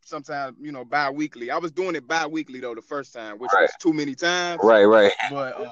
[0.00, 1.50] sometimes you know bi-weekly.
[1.50, 3.62] I was doing it bi-weekly though the first time, which Right.
[3.62, 4.62] was too many times.
[4.62, 5.66] right right But uh,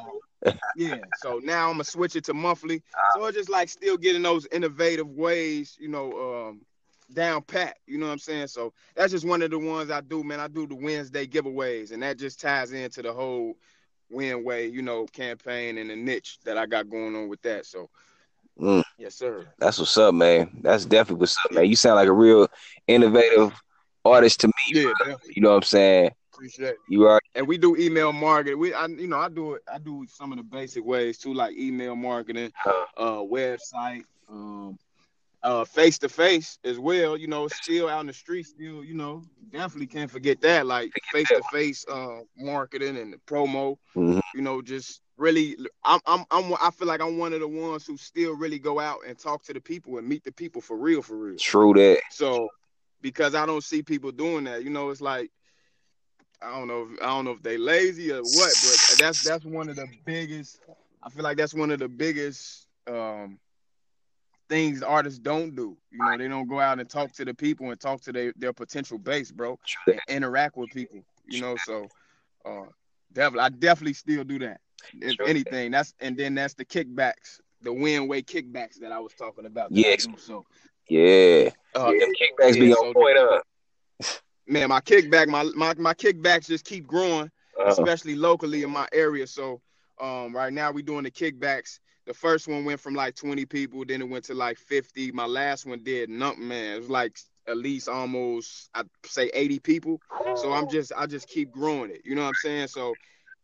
[0.74, 2.82] yeah, so now I'm gonna switch it to monthly.
[3.08, 6.60] So it's just like still getting those innovative ways, you know, um,
[7.12, 7.76] down pat.
[7.86, 8.48] You know what I'm saying?
[8.48, 10.40] So that's just one of the ones I do, man.
[10.40, 13.54] I do the Wednesday giveaways, and that just ties into the whole
[14.10, 17.66] win way, you know, campaign and the niche that I got going on with that.
[17.66, 17.88] So
[18.60, 18.82] Mm.
[18.98, 19.46] yes, sir.
[19.58, 22.46] that's what's up man that's definitely what's up man you sound like a real
[22.86, 23.52] innovative
[24.04, 24.92] artist to me Yeah,
[25.34, 26.76] you know what i'm saying Appreciate it.
[26.88, 28.58] you are And we do email marketing.
[28.58, 29.62] We, I, you know, I do it.
[29.72, 34.76] I do some of the basic ways too, like email marketing, uh, uh, website, um,
[35.42, 37.16] uh, face to face as well.
[37.16, 40.66] You know, still out in the street, still, you know, definitely can't forget that.
[40.66, 43.76] Like face to face, uh, marketing and the promo.
[43.96, 44.20] mhm.
[44.34, 47.86] You know, just really, I'm, I'm, I'm, I feel like I'm one of the ones
[47.86, 50.76] who still really go out and talk to the people and meet the people for
[50.76, 51.36] real, for real.
[51.36, 52.48] true that So
[53.00, 55.30] because I don't see people doing that, you know, it's like
[56.42, 59.44] I don't know if I don't know if they lazy or what, but that's that's
[59.44, 60.60] one of the biggest
[61.02, 63.38] I feel like that's one of the biggest um
[64.48, 65.76] things artists don't do.
[65.90, 68.32] You know, they don't go out and talk to the people and talk to their,
[68.36, 71.04] their potential base, bro, and interact with people.
[71.26, 71.88] You know, so
[72.44, 72.66] uh
[73.12, 74.60] definitely I definitely still do that.
[75.00, 75.26] If Sure.
[75.28, 79.46] anything, that's and then that's the kickbacks, the win way kickbacks that I was talking
[79.46, 79.72] about.
[79.74, 80.06] that I Yes.
[80.06, 80.16] do.
[80.18, 80.46] So
[80.88, 83.42] yeah uh, them kickbacks be yeah, on so point the-
[84.46, 87.30] man, my kickback, my my my kickbacks just keep growing,
[87.64, 89.26] uh, especially locally in my area.
[89.26, 89.60] So
[90.00, 91.78] um, right now we doing the kickbacks.
[92.06, 95.12] The first one went from like 20 people, then it went to like 50.
[95.12, 96.76] My last one did nothing, man.
[96.76, 100.00] It was like at least almost I'd say 80 people.
[100.34, 102.02] So I'm just I just keep growing it.
[102.04, 102.68] You know what I'm saying?
[102.68, 102.98] So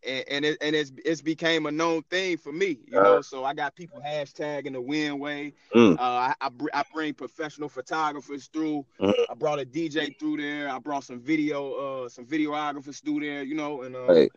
[0.06, 3.20] and, and it and it's it's became a known thing for me, you know.
[3.22, 5.54] So I got people hashtagging the win way.
[5.74, 5.98] Mm.
[5.98, 8.86] Uh, I I, br- I bring professional photographers through.
[9.00, 9.14] Mhm.
[9.28, 10.68] I brought a DJ through there.
[10.68, 11.72] I brought some video
[12.04, 13.82] uh some videographers through there, you know.
[13.82, 14.32] And uh, right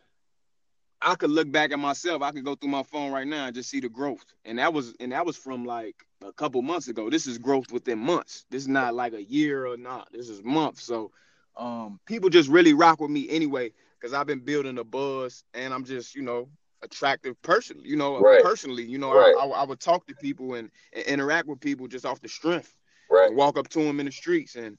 [1.01, 2.21] I could look back at myself.
[2.21, 4.25] I could go through my phone right now and just see the growth.
[4.45, 5.95] And that was and that was from like
[6.25, 7.09] a couple months ago.
[7.09, 8.45] This is growth within months.
[8.49, 10.09] This is not like a year or not.
[10.11, 10.83] This is months.
[10.83, 11.11] So
[11.57, 13.71] um people just really rock with me anyway
[14.03, 16.49] because I've been building a buzz and I'm just, you know,
[16.81, 18.43] attractive person, you know, Right.
[18.43, 19.33] personally, you know, Right.
[19.39, 22.27] I, I, I would talk to people and, and interact with people just off the
[22.27, 22.75] strength.
[23.09, 23.33] Right.
[23.33, 24.77] walk up to them in the streets and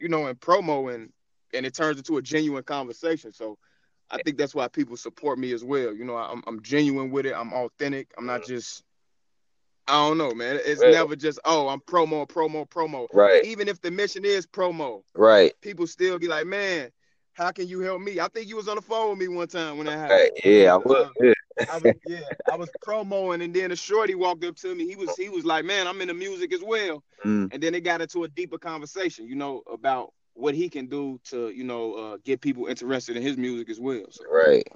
[0.00, 1.12] you know and promo and
[1.54, 3.32] and it turns into a genuine conversation.
[3.32, 3.58] So
[4.10, 5.94] I think that's why people support me as well.
[5.94, 7.34] You know, I'm I'm genuine with it.
[7.34, 8.12] I'm authentic.
[8.18, 8.54] I'm not mm-hmm.
[8.54, 8.82] just
[9.86, 10.58] I don't know, man.
[10.64, 13.06] It's never just oh I'm promo, promo, promo.
[13.14, 13.44] Right.
[13.44, 15.52] Even if the mission is promo, Right.
[15.60, 16.90] people still be like, man,
[17.40, 18.20] how can you help me?
[18.20, 20.30] I think you was on the phone with me one time when that happened.
[20.44, 21.08] Yeah, I would.
[21.20, 21.32] Yeah.
[21.68, 24.86] I was yeah, I was promoing, and then a shorty walked up to me.
[24.86, 27.82] He was he was like, "Man, I'm into music as well." Mm, And then it
[27.82, 31.92] got into a deeper conversation, you know, about what he can do to, you know,
[31.94, 34.04] uh, get people interested in his music as well.
[34.10, 34.66] So right.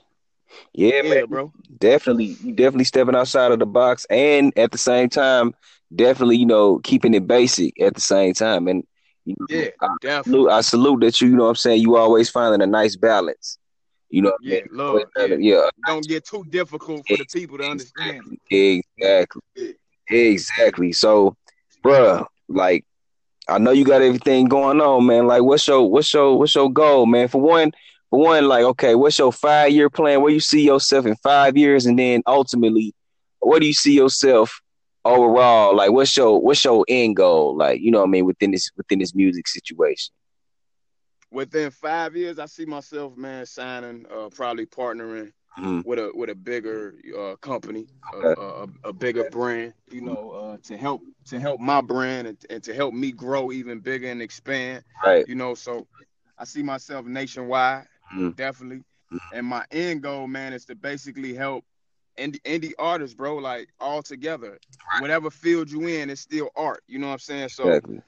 [0.75, 1.27] Yeah, yeah, man.
[1.27, 1.53] bro.
[1.79, 5.55] Definitely, you definitely stepping outside of the box, and at the same time,
[5.95, 8.69] definitely, you know, keeping it basic at the same time.
[8.69, 8.85] And
[9.25, 10.33] you know, Yeah, I definitely.
[10.33, 11.29] salute, I salute that you.
[11.29, 13.59] You know, what I'm saying you always finding a nice balance.
[14.11, 15.03] You know, Yeah, love.
[15.17, 15.37] Yeah.
[15.39, 18.23] yeah, Don't get too difficult for the people to understand.
[18.51, 19.41] Exactly.
[20.09, 20.93] Exactly.
[20.93, 21.37] So,
[21.83, 22.85] bruh, like
[23.49, 25.27] I know you got everything going on, man.
[25.27, 27.29] Like what's your what's your what's your goal, man?
[27.29, 27.73] For one,
[28.11, 30.21] for one, like, okay, what's your five year plan?
[30.23, 32.95] Where you see yourself in five years, and then ultimately,
[33.41, 34.61] where do you see yourself
[35.05, 35.77] overall?
[35.77, 37.57] Like what's your what's your end goal?
[37.57, 40.15] Like, you know what I mean, within this within this music situation.
[41.31, 45.85] Within five years, I see myself, man, signing, uh, probably partnering Mhm.
[45.85, 48.41] with a with a bigger uh, company, a, Okay.
[48.41, 52.63] a, a bigger brand, you know, uh, to help to help my brand and, and
[52.65, 55.27] to help me grow even bigger and expand, Right.
[55.27, 55.55] you know.
[55.55, 55.87] So
[56.39, 58.37] I see myself nationwide, Mhm.
[58.37, 58.83] definitely.
[59.33, 61.65] And my end goal, man, is to basically help
[62.19, 64.59] indie, indie artists, bro, like all together.
[64.93, 66.83] Whatever field you in, it's still art.
[66.87, 67.49] You know what I'm saying?
[67.49, 68.03] So Exactly.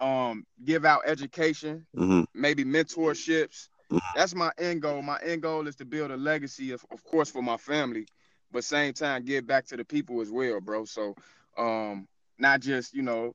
[0.00, 3.68] um, give out education, hmm maybe mentorships.
[3.90, 4.00] Mhm.
[4.14, 5.02] That's my end goal.
[5.02, 8.06] My end goal is to build a legacy, of, of course, for my family,
[8.50, 10.84] but same time give back to the people as well, bro.
[10.84, 11.14] So,
[11.56, 12.06] um,
[12.38, 13.34] not just you know,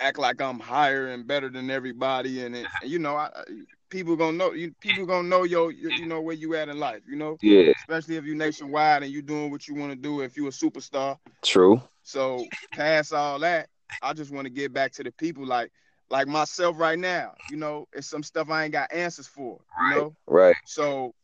[0.00, 3.44] act like I'm higher and better than everybody, and, it, and you know, I, I-
[3.90, 4.72] people gonna know you.
[4.80, 7.02] People gonna know your, your, you know, where you at in life.
[7.08, 7.72] You know, Yeah.
[7.78, 10.20] especially if you're nationwide and you doing what you want to do.
[10.22, 11.80] If you a superstar, True.
[12.02, 13.68] so past all that,
[14.02, 15.70] I just want to get back to the people like
[16.10, 17.34] like myself right now.
[17.48, 19.60] You know, it's some stuff I ain't got answers for.
[19.82, 20.56] You know, Right.
[20.64, 21.14] so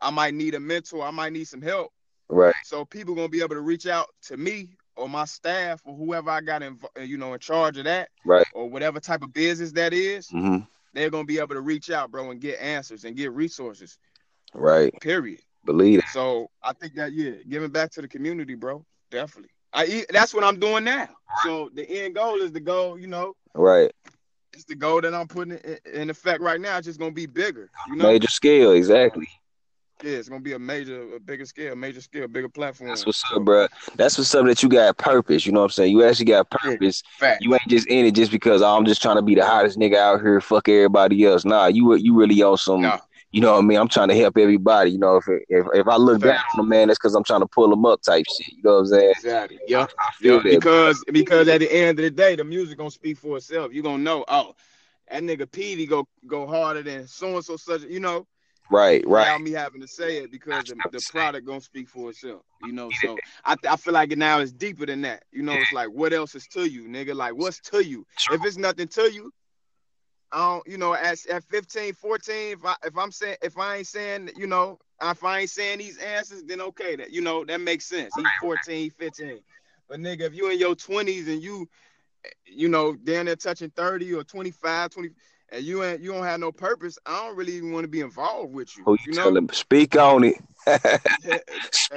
[0.00, 1.04] I might need a mentor.
[1.04, 1.92] I might need some help.
[2.28, 2.54] Right.
[2.64, 6.30] So people gonna be able to reach out to me or my staff or whoever
[6.30, 8.46] I got in, you know, in charge of that Right.
[8.52, 10.28] or whatever type of business that is.
[10.28, 10.58] hmm
[10.94, 13.98] They're gonna be able to reach out, bro, and get answers and get resources.
[14.54, 14.92] Right.
[15.00, 15.40] Period.
[15.64, 16.04] Believe it.
[16.12, 19.50] So I think that yeah, giving back to the community, bro, definitely.
[19.72, 21.08] I that's what I'm doing now.
[21.44, 23.92] So the end goal is the goal, you know, Right.
[24.54, 26.78] it's the goal that I'm putting in, in effect right now.
[26.78, 28.04] It's just gonna be bigger, you know.
[28.10, 28.72] Major scale.
[28.72, 29.28] Exactly.
[30.02, 32.90] Yeah, it's gonna be a major, a bigger scale, major scale, bigger platform.
[32.90, 33.66] That's what's up, bro.
[33.96, 35.44] That's what's up that you got purpose.
[35.44, 35.92] You know what I'm saying?
[35.92, 37.02] You actually got purpose.
[37.18, 37.42] Fact.
[37.42, 39.76] You ain't just in it just because oh, I'm just trying to be the hottest
[39.76, 40.40] nigga out here.
[40.40, 41.44] Fuck everybody else.
[41.44, 42.82] Nah, you you really on some.
[42.82, 42.98] No.
[43.32, 43.76] You know what I mean?
[43.76, 44.92] I'm trying to help everybody.
[44.92, 46.54] You know, if if if I look down Facts.
[46.54, 48.54] on a man, that's because I'm trying to pull them up, type shit.
[48.54, 49.10] You know what I'm saying?
[49.16, 49.58] Exactly.
[49.66, 49.90] Yep.
[49.98, 50.42] I feel Yep.
[50.44, 50.50] that.
[50.50, 53.74] Because because at the end of the day, the music gonna speak for itself.
[53.74, 54.54] You gonna know, oh,
[55.10, 57.82] that nigga Pevie go go harder than so and so such.
[57.82, 58.26] You know,
[58.70, 59.20] right, right.
[59.20, 62.42] without me having to say it because the, the product gonna speak for itself.
[62.62, 65.24] You know, so I I feel like now it's deeper than that.
[65.32, 67.14] You know, it's like what else is to you, nigga?
[67.14, 68.06] Like what's to you?
[68.30, 69.32] If it's nothing to you,
[70.32, 73.76] I don't, you know, at at 15, 14, if I if I'm saying if I
[73.76, 77.44] ain't saying, you know, if I ain't saying these answers, then okay, that you know,
[77.44, 78.12] that makes sense.
[78.16, 79.40] He's 14, 15.
[79.88, 81.68] But nigga, if you in your 20s and you
[82.46, 85.10] you know, down there touching 30 or 25, 20
[85.50, 88.00] and you ain't you don't have no purpose, I don't really even want to be
[88.00, 88.84] involved with you.
[88.84, 89.48] Who you, you know, telling?
[89.50, 90.36] Speak on it.
[90.66, 90.82] at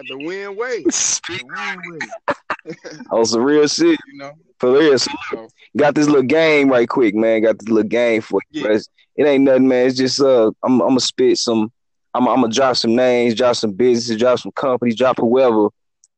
[0.08, 0.84] the win way.
[0.90, 2.74] Speak win way.
[3.12, 4.00] on some real shit.
[4.08, 4.34] You know.
[4.60, 4.98] For real.
[4.98, 7.42] So, So got this little game right quick, man.
[7.42, 8.70] Got this little game for you.
[8.70, 8.78] Yeah.
[9.18, 9.88] It ain't nothing, man.
[9.88, 11.72] It's just uh, I'm I'm gonna spit some.
[12.14, 15.70] I'm I'm gonna drop some names, drop some businesses, drop some companies, drop whoever,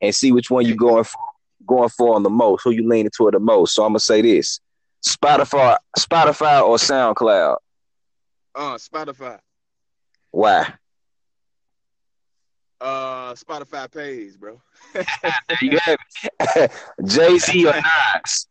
[0.01, 1.19] and see which one you going for,
[1.65, 2.63] going for on the most.
[2.63, 3.73] Who you leaning toward the most?
[3.73, 4.59] So I'm gonna say this:
[5.05, 7.57] Spotify, Spotify or SoundCloud.
[8.55, 9.39] uh Spotify.
[10.31, 10.73] Why?
[12.81, 14.61] Uh Spotify pays, bro.
[14.93, 15.97] There you have
[16.55, 16.71] it.
[17.05, 17.73] Jay Z or
[18.25, 18.47] Nas.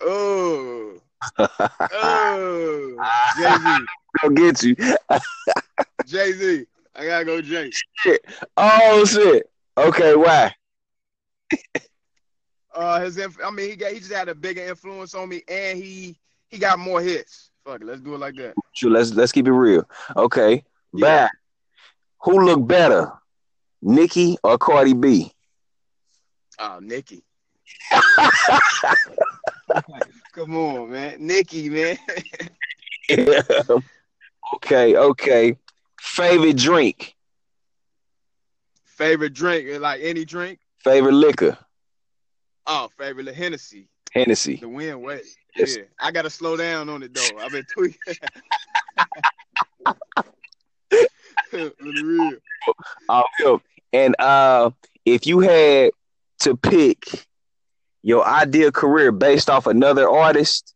[0.00, 1.00] Oh.
[1.38, 2.96] Oh.
[3.38, 3.86] Jay-Z.
[4.22, 4.74] I'll get you.
[6.06, 6.66] Jay-Z.
[6.96, 7.70] I gotta go Jay.
[7.98, 8.24] Shit.
[8.56, 9.48] Oh shit.
[9.78, 10.52] Okay, why?
[12.74, 15.42] Uh his inf- I mean he got he just had a bigger influence on me
[15.48, 16.16] and he
[16.48, 17.50] he got more hits.
[17.64, 18.54] Fuck it, let's do it like that.
[18.74, 19.84] Sure, let's let's keep it real.
[20.16, 20.64] Okay.
[20.92, 21.26] Yeah.
[21.26, 21.30] Back.
[22.22, 23.12] Who looked better?
[23.82, 25.32] Nicki or Cardi B?
[26.58, 27.24] Oh, Nicki.
[30.32, 31.16] Come on, man.
[31.26, 31.98] Nicki, man.
[33.08, 33.42] Yeah.
[34.54, 35.56] Okay, okay.
[36.00, 37.14] Favorite drink,
[38.84, 40.58] favorite drink, like any drink.
[40.78, 41.56] favorite liquor,
[42.66, 43.88] Oh, favorite the Hennessy.
[44.12, 44.56] Hennessy.
[44.56, 45.20] The win way.
[45.56, 45.76] Yes.
[45.76, 45.84] Yeah.
[46.00, 47.38] I gotta slow down on it though.
[47.40, 47.96] I've been tweeting.
[51.50, 52.32] The real.
[53.08, 53.60] Oh.
[53.92, 54.70] And uh,
[55.04, 55.90] if you had
[56.40, 57.26] to pick
[58.02, 60.74] your ideal career based off another artist,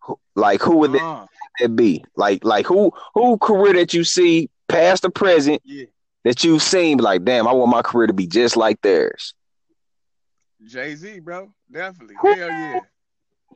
[0.00, 1.26] who- like who would that, Uh,
[1.60, 2.04] that be?
[2.16, 5.84] Like, like who who career that you see past or present yeah.
[6.24, 6.98] that you've seen?
[6.98, 9.34] Like, damn, I want my career to be just like theirs.
[10.64, 11.52] Jay Z, bro.
[11.70, 12.16] Definitely.
[12.20, 12.80] Who- Hell yeah.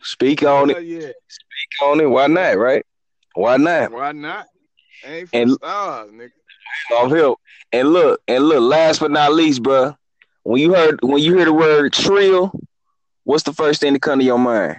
[0.03, 0.83] Speak on it.
[0.85, 1.01] Yeah.
[1.29, 2.07] Speak on it.
[2.07, 2.57] Why not?
[2.59, 2.85] Right?
[3.35, 3.93] Why not?
[3.93, 4.47] Why not?
[5.05, 6.31] Ain't for And- stars, nigga.
[6.97, 7.41] Off help.
[7.73, 8.61] And look, and look.
[8.63, 9.97] Last but not least, bro.
[10.43, 12.53] When you heard when you hear the word trill,
[13.25, 14.77] what's the first thing to come to your mind?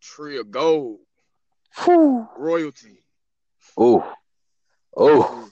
[0.00, 1.00] Tree of gold.
[1.84, 2.26] Whew.
[2.36, 3.02] Royalty.
[3.76, 4.12] Oh,
[4.96, 5.50] oh,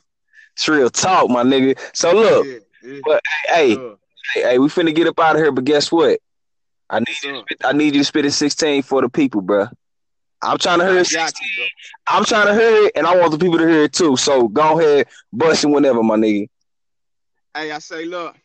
[0.56, 1.78] trill talk, my nigga.
[1.94, 3.00] So look, Yeah, yeah.
[3.04, 3.94] but hey, Uh,
[4.34, 5.52] hey, hey, we finna get up out of here.
[5.52, 6.20] But guess what?
[6.90, 7.44] I need up?
[7.64, 9.68] I need you to spit a sixteen for the people, bro.
[10.40, 11.10] I'm trying to hear it.
[11.10, 11.26] you.
[12.06, 14.16] I'm trying to hear it, and I want the people to hear it too.
[14.16, 16.48] So go ahead, bust it whenever, my nigga.
[17.56, 18.36] Hey, I say, look,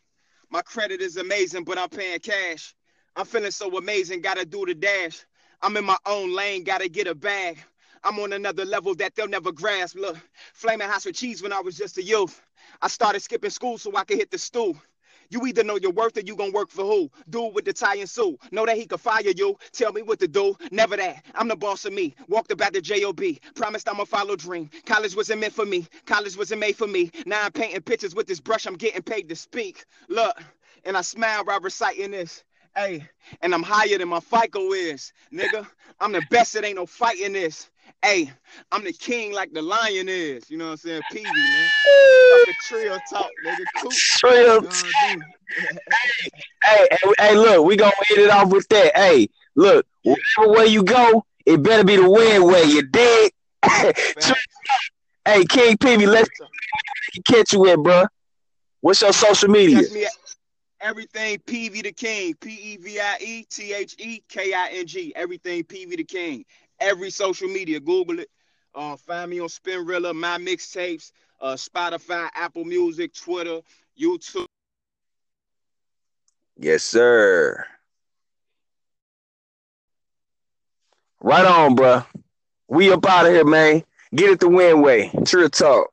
[0.50, 2.74] my credit is amazing, but I'm paying cash.
[3.16, 5.24] I'm feeling so amazing, gotta do the dash.
[5.62, 7.60] I'm in my own lane, gotta get a bag.
[8.04, 9.96] I'm on another level that they'll never grasp.
[9.96, 10.18] Look,
[10.54, 12.42] flaming house with cheese when I was just a youth.
[12.82, 14.76] I started skipping school so I could hit the stool.
[15.30, 17.12] You either know your worth or you gonna work for who?
[17.30, 18.38] Dude with the tie and suit.
[18.52, 19.58] Know that he could fire you.
[19.74, 20.56] Tell me what to do.
[20.72, 21.24] Never that.
[21.36, 22.16] I'm the boss of me.
[22.28, 23.40] Walked about the J.O.B.
[23.56, 24.70] Promised I'ma follow dream.
[24.86, 25.88] College wasn't meant for me.
[26.06, 27.12] College wasn't made for me.
[27.26, 28.66] Now I'm painting pictures with this brush.
[28.66, 29.86] I'm getting paid to speak.
[30.10, 30.42] Look,
[30.86, 32.44] and I smile while reciting this.
[32.76, 33.08] Hey,
[33.42, 35.14] and I'm higher than my FICO is.
[35.34, 35.68] Nigga,
[36.00, 36.56] I'm the best.
[36.56, 37.70] It ain't no fighting this.
[38.04, 38.32] Hey,
[38.72, 40.50] I'm the king like the lion is.
[40.50, 41.02] You know what I'm saying?
[41.12, 41.70] Pevie, man.
[42.68, 43.64] Trill talk, nigga.
[43.82, 43.92] Cool.
[46.64, 48.98] Hey, hey, hey, look, we gonna hit it off with that.
[48.98, 52.64] Hey, look, whatever way you go, it better be the win way.
[52.64, 53.32] You dig?
[55.26, 56.30] Hey, King Pevie, let's
[57.26, 58.06] catch you at, bro.
[58.82, 59.82] What's your social media?
[60.82, 62.34] Everything Pevie the King.
[62.42, 65.14] P E V I E T H E K I N G.
[65.16, 66.44] Everything Pevie the King.
[66.84, 67.80] Every social media.
[67.80, 68.30] Google it.
[68.76, 73.60] Uh, find me on Spinrilla, my mixtapes, uh, Spotify, Apple Music, Twitter,
[74.00, 74.46] YouTube.
[76.58, 77.66] Yes, sir.
[81.22, 82.04] Right on, bro.
[82.68, 83.84] We up out of here, man.
[84.14, 85.12] Get it the win way.
[85.26, 85.93] Trill talk.